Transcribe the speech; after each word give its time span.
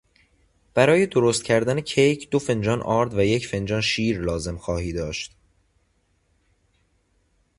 برای 0.73 1.05
درست 1.05 1.43
کردن 1.43 1.81
کیک 1.81 2.29
دو 2.29 2.39
فنجان 2.39 2.81
آرد 2.81 3.13
و 3.13 3.23
یک 3.23 3.47
فنجان 3.47 3.81
شیر 3.81 4.19
لازم 4.21 4.57
خواهی 4.57 4.93
داشت. 4.93 5.35